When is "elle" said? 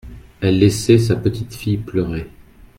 0.39-0.57